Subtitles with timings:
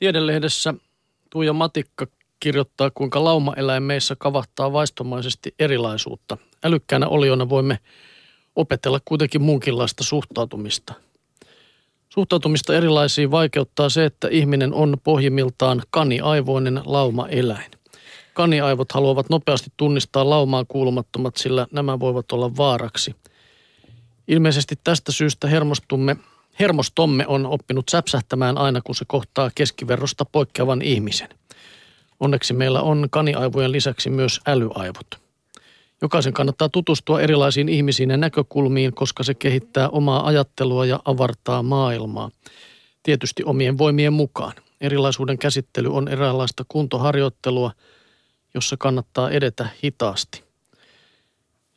[0.00, 0.74] Tiedelehdessä
[1.30, 2.06] Tuija Matikka
[2.40, 6.38] kirjoittaa, kuinka laumaeläin meissä kavahtaa vaistomaisesti erilaisuutta.
[6.64, 7.78] Älykkäänä oliona voimme
[8.56, 10.94] opetella kuitenkin muunkinlaista suhtautumista.
[12.08, 17.70] Suhtautumista erilaisiin vaikeuttaa se, että ihminen on pohjimmiltaan kaniaivoinen laumaeläin.
[18.34, 23.14] Kaniaivot haluavat nopeasti tunnistaa laumaan kuulumattomat, sillä nämä voivat olla vaaraksi.
[24.28, 26.16] Ilmeisesti tästä syystä hermostumme,
[26.60, 31.28] hermostomme on oppinut säpsähtämään aina, kun se kohtaa keskiverrosta poikkeavan ihmisen.
[32.20, 35.06] Onneksi meillä on kaniaivojen lisäksi myös älyaivot.
[36.02, 42.30] Jokaisen kannattaa tutustua erilaisiin ihmisiin ja näkökulmiin, koska se kehittää omaa ajattelua ja avartaa maailmaa.
[43.02, 44.52] Tietysti omien voimien mukaan.
[44.80, 47.72] Erilaisuuden käsittely on eräänlaista kuntoharjoittelua,
[48.54, 50.49] jossa kannattaa edetä hitaasti.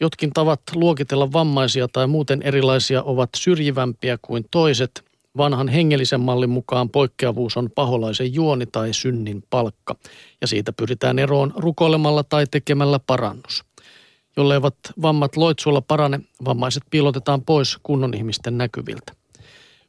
[0.00, 5.04] Jotkin tavat luokitella vammaisia tai muuten erilaisia ovat syrjivämpiä kuin toiset.
[5.36, 9.96] Vanhan hengellisen mallin mukaan poikkeavuus on paholaisen juoni tai synnin palkka,
[10.40, 13.64] ja siitä pyritään eroon rukoilemalla tai tekemällä parannus.
[14.36, 19.12] Jolleivat vammat loitsulla parane, vammaiset piilotetaan pois kunnon ihmisten näkyviltä.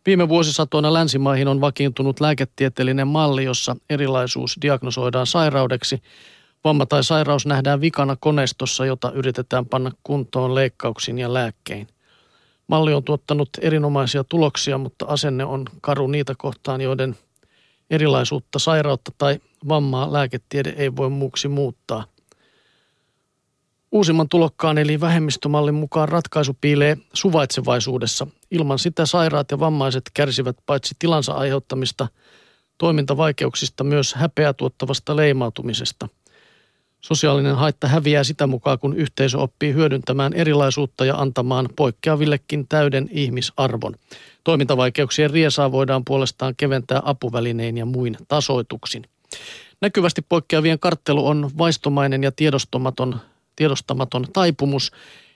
[0.05, 6.01] Viime vuosisatoina länsimaihin on vakiintunut lääketieteellinen malli, jossa erilaisuus diagnosoidaan sairaudeksi.
[6.63, 11.87] Vamma tai sairaus nähdään vikana koneistossa, jota yritetään panna kuntoon leikkauksin ja lääkkein.
[12.67, 17.15] Malli on tuottanut erinomaisia tuloksia, mutta asenne on karu niitä kohtaan, joiden
[17.89, 22.05] erilaisuutta, sairautta tai vammaa lääketiede ei voi muuksi muuttaa.
[23.91, 28.27] Uusimman tulokkaan eli vähemmistömallin mukaan ratkaisu piilee suvaitsevaisuudessa.
[28.51, 32.07] Ilman sitä sairaat ja vammaiset kärsivät paitsi tilansa aiheuttamista
[32.77, 36.07] toimintavaikeuksista myös häpeä tuottavasta leimautumisesta.
[37.01, 43.95] Sosiaalinen haitta häviää sitä mukaan, kun yhteisö oppii hyödyntämään erilaisuutta ja antamaan poikkeavillekin täyden ihmisarvon.
[44.43, 49.03] Toimintavaikeuksien riesaa voidaan puolestaan keventää apuvälinein ja muin tasoituksin.
[49.81, 53.19] Näkyvästi poikkeavien karttelu on vaistomainen ja tiedostamaton
[53.55, 54.91] tiedostamaton taipumus.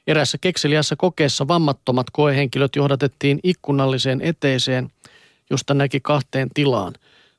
[0.08, 4.92] Erässä kekseliässä kokeessa vammattomat koehenkilöt johdatettiin ikkunalliseen eteiseen,
[5.49, 6.93] josta näki kahteen tilaan.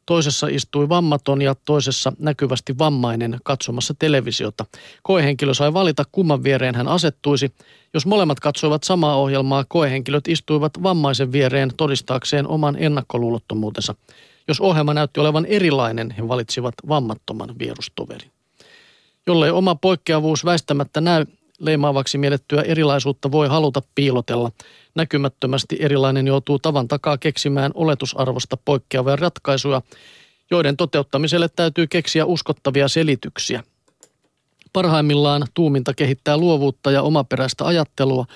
[0.06, 4.64] Toisessa istui vammaton ja toisessa näkyvästi vammainen katsomassa televisiota.
[5.02, 7.52] Koehenkilö sai valita kumman viereen hän asettuisi.
[7.94, 13.94] Jos molemmat katsoivat samaa ohjelmaa, koehenkilöt istuivat vammaisen viereen todistaakseen oman ennakkoluulottomuutensa.
[14.48, 18.30] Jos ohjelma näytti olevan erilainen, he valitsivat vammattoman vierustoverin.
[19.26, 21.26] Jollei oma poikkeavuus väistämättä näy,
[21.60, 24.50] leimaavaksi miellettyä erilaisuutta voi haluta piilotella.
[24.94, 29.82] Näkymättömästi erilainen joutuu tavan takaa keksimään oletusarvosta poikkeavia ratkaisuja,
[30.50, 33.62] joiden toteuttamiselle täytyy keksiä uskottavia selityksiä.
[34.72, 38.26] Parhaimmillaan tuuminta kehittää luovuutta ja omaperäistä ajattelua,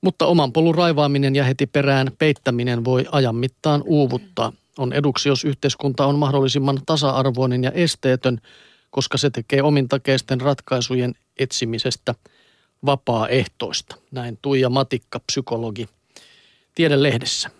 [0.00, 4.52] mutta oman polun raivaaminen ja heti perään peittäminen voi ajan mittaan uuvuttaa.
[4.78, 8.40] On eduksi, jos yhteiskunta on mahdollisimman tasa-arvoinen ja esteetön–
[8.92, 12.14] koska se tekee omintakeisten ratkaisujen etsimisestä
[12.86, 13.96] vapaaehtoista.
[14.10, 15.88] Näin Tuija Matikka, psykologi,
[16.74, 17.50] Tiedelehdessä.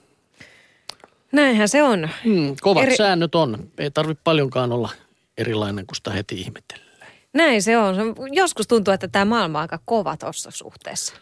[1.32, 2.08] Näinhän se on.
[2.24, 2.96] Hmm, kovat Eri...
[2.96, 3.68] säännöt on.
[3.78, 4.90] Ei tarvitse paljonkaan olla
[5.38, 7.12] erilainen, kun sitä heti ihmetellään.
[7.32, 7.96] Näin se on.
[8.32, 11.14] Joskus tuntuu, että tämä maailma on aika kova tuossa suhteessa.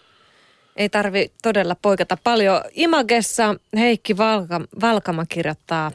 [0.77, 2.61] Ei tarvi todella poikata paljon.
[2.75, 5.93] Imagessa Heikki Valka, Valkama kirjoittaa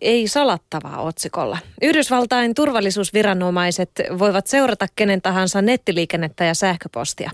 [0.00, 1.58] ei salattavaa otsikolla.
[1.82, 7.30] Yhdysvaltain turvallisuusviranomaiset voivat seurata kenen tahansa nettiliikennettä ja sähköpostia.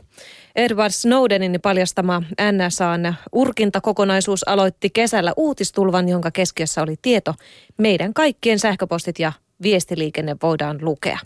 [0.56, 2.22] Edward Snowdenin paljastama
[2.52, 7.34] NSAn urkintakokonaisuus aloitti kesällä uutistulvan, jonka keskiössä oli tieto.
[7.78, 9.32] Meidän kaikkien sähköpostit ja
[9.62, 11.18] viestiliikenne voidaan lukea.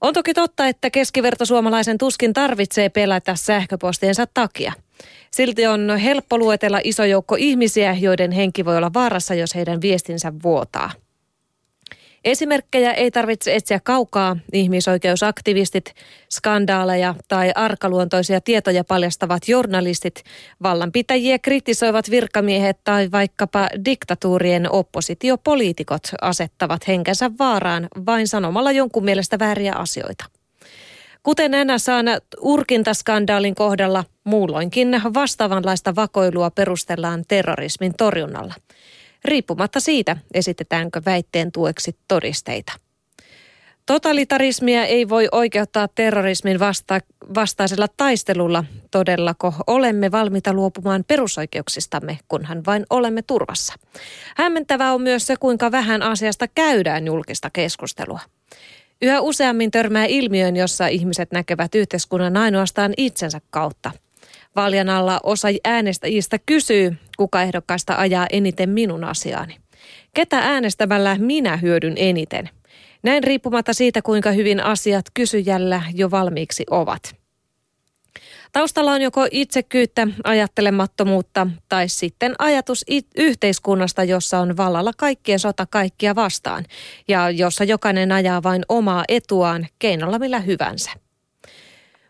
[0.00, 4.72] On toki totta, että keskivertosuomalaisen tuskin tarvitsee pelätä sähköpostiensa takia–
[5.36, 10.32] Silti on helppo luetella iso joukko ihmisiä, joiden henki voi olla vaarassa, jos heidän viestinsä
[10.42, 10.90] vuotaa.
[12.24, 14.36] Esimerkkejä ei tarvitse etsiä kaukaa.
[14.52, 15.94] Ihmisoikeusaktivistit,
[16.30, 20.22] skandaaleja tai arkaluontoisia tietoja paljastavat journalistit,
[20.62, 29.72] vallanpitäjiä kritisoivat virkamiehet tai vaikkapa diktatuurien oppositiopoliitikot asettavat henkensä vaaraan vain sanomalla jonkun mielestä vääriä
[29.74, 30.35] asioita.
[31.26, 32.06] Kuten NSAn
[32.40, 38.54] urkintaskandaalin kohdalla, muulloinkin vastaavanlaista vakoilua perustellaan terrorismin torjunnalla.
[39.24, 42.72] Riippumatta siitä, esitetäänkö väitteen tueksi todisteita.
[43.86, 47.00] Totalitarismia ei voi oikeuttaa terrorismin vasta-
[47.34, 48.64] vastaisella taistelulla.
[48.90, 53.74] Todellako olemme valmiita luopumaan perusoikeuksistamme, kunhan vain olemme turvassa?
[54.36, 58.20] Hämmentävää on myös se, kuinka vähän asiasta käydään julkista keskustelua.
[59.02, 63.90] Yhä useammin törmää ilmiön, jossa ihmiset näkevät yhteiskunnan ainoastaan itsensä kautta.
[64.56, 69.56] Vaalien alla osa äänestäjistä kysyy, kuka ehdokkaista ajaa eniten minun asiaani.
[70.14, 72.50] Ketä äänestämällä minä hyödyn eniten?
[73.02, 77.25] Näin riippumatta siitä, kuinka hyvin asiat kysyjällä jo valmiiksi ovat.
[78.56, 82.84] Taustalla on joko itsekyyttä, ajattelemattomuutta tai sitten ajatus
[83.16, 86.64] yhteiskunnasta, jossa on vallalla kaikkien sota kaikkia vastaan
[87.08, 90.90] ja jossa jokainen ajaa vain omaa etuaan keinolla millä hyvänsä.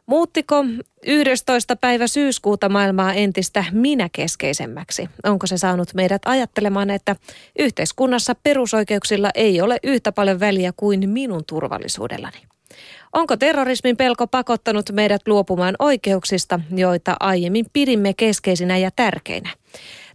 [0.06, 0.64] Muuttiko
[1.06, 1.76] 11.
[1.76, 5.08] päivä syyskuuta maailmaa entistä minäkeskeisemmäksi?
[5.24, 7.16] Onko se saanut meidät ajattelemaan, että
[7.58, 12.55] yhteiskunnassa perusoikeuksilla ei ole yhtä paljon väliä kuin minun turvallisuudellani?
[13.12, 19.50] Onko terrorismin pelko pakottanut meidät luopumaan oikeuksista, joita aiemmin pidimme keskeisinä ja tärkeinä?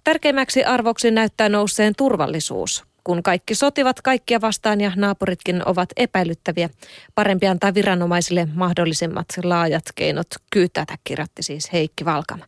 [0.04, 2.84] Tärkeimmäksi arvoksi näyttää nousseen turvallisuus.
[3.04, 6.70] Kun kaikki sotivat kaikkia vastaan ja naapuritkin ovat epäilyttäviä,
[7.16, 12.46] parempi antaa viranomaisille mahdollisimmat laajat keinot kyytätä, kirjoitti siis Heikki Valkama.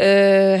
[0.00, 0.60] Öö...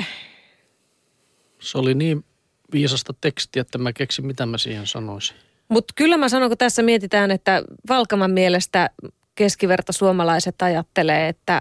[1.60, 2.24] Se oli niin
[2.72, 5.36] viisasta tekstiä, että mä keksin, mitä mä siihen sanoisin.
[5.68, 8.90] Mutta kyllä mä sanon, kun tässä mietitään, että Valkaman mielestä
[9.34, 11.60] keskiverta suomalaiset ajattelee, että,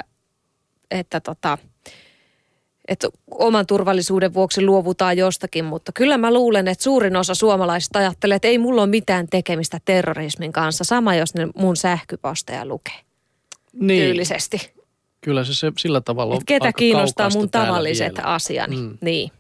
[0.92, 1.58] että, tota,
[2.88, 8.36] että oman turvallisuuden vuoksi luovutaan jostakin, mutta kyllä mä luulen, että suurin osa suomalaisista ajattelee,
[8.36, 13.00] että ei mulla ole mitään tekemistä terrorismin kanssa, sama jos ne mun sähköposteja lukee
[13.74, 14.04] niin.
[14.04, 14.74] tyylisesti.
[15.22, 18.30] Kyllä se, se sillä tavalla on Et ketä kiinnostaa mun tavalliset vielä.
[18.30, 18.98] asiani, mm.
[19.02, 19.32] niin.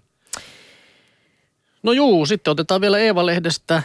[1.83, 3.83] No juu, sitten otetaan vielä Eeva-lehdestä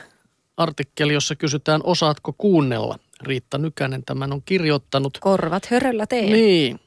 [0.58, 2.98] artikkeli, jossa kysytään, osaatko kuunnella.
[3.22, 5.18] Riitta Nykänen tämän on kirjoittanut.
[5.20, 6.22] Korvat höröllä tee.
[6.22, 6.80] Niin.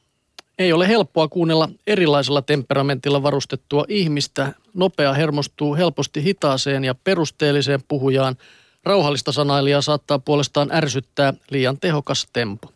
[0.58, 4.52] Ei ole helppoa kuunnella erilaisella temperamentilla varustettua ihmistä.
[4.74, 8.36] Nopea hermostuu helposti hitaaseen ja perusteelliseen puhujaan.
[8.84, 12.72] Rauhallista sanailijaa saattaa puolestaan ärsyttää liian tehokas tempo.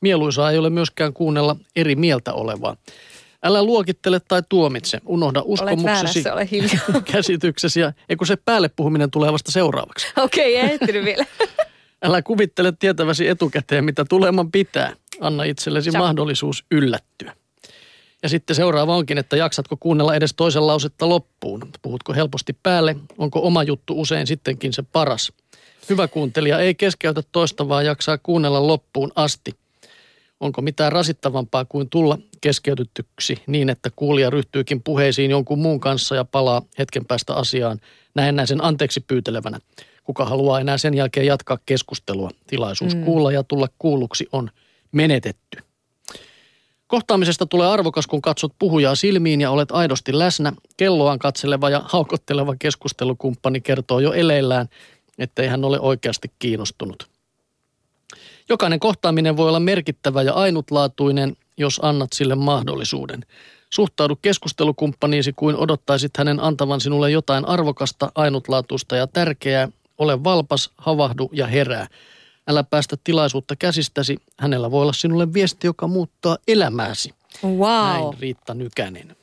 [0.00, 2.76] Mieluisaa ei ole myöskään kuunnella eri mieltä olevaa.
[3.42, 5.00] Älä luokittele tai tuomitse.
[5.06, 6.24] Unohda uskomuksesi,
[7.12, 10.06] käsityksesi ja kun se päälle puhuminen tulee vasta seuraavaksi.
[10.16, 11.24] Okei, okay, ei vielä.
[12.04, 14.92] Älä kuvittele tietäväsi etukäteen, mitä tuleman pitää.
[15.20, 15.98] Anna itsellesi Sä.
[15.98, 17.34] mahdollisuus yllättyä.
[18.22, 21.68] Ja sitten seuraava onkin, että jaksatko kuunnella edes toisen lausetta loppuun.
[21.82, 22.96] Puhutko helposti päälle?
[23.18, 25.32] Onko oma juttu usein sittenkin se paras?
[25.88, 29.54] Hyvä kuuntelija ei keskeytä toista, vaan jaksaa kuunnella loppuun asti.
[30.40, 36.24] Onko mitään rasittavampaa kuin tulla keskeytytyksi niin, että kuulija ryhtyykin puheisiin jonkun muun kanssa ja
[36.24, 37.80] palaa hetken päästä asiaan
[38.44, 39.58] sen anteeksi pyytelevänä.
[40.04, 42.30] Kuka haluaa enää sen jälkeen jatkaa keskustelua?
[42.46, 43.04] Tilaisuus mm.
[43.04, 44.50] kuulla ja tulla kuulluksi on
[44.92, 45.58] menetetty.
[46.86, 50.52] Kohtaamisesta tulee arvokas, kun katsot puhujaa silmiin ja olet aidosti läsnä.
[50.76, 54.68] Kelloaan katseleva ja haukotteleva keskustelukumppani kertoo jo eleillään,
[55.18, 57.09] ettei hän ole oikeasti kiinnostunut.
[58.50, 63.24] Jokainen kohtaaminen voi olla merkittävä ja ainutlaatuinen, jos annat sille mahdollisuuden.
[63.70, 69.68] Suhtaudu keskustelukumppaniisi kuin odottaisit hänen antavan sinulle jotain arvokasta, ainutlaatuista ja tärkeää.
[69.98, 71.86] Ole valpas, havahdu ja herää.
[72.48, 74.16] Älä päästä tilaisuutta käsistäsi.
[74.38, 77.14] Hänellä voi olla sinulle viesti, joka muuttaa elämääsi.
[77.44, 77.60] Wow.
[77.60, 79.16] Näin Riitta Nykänen.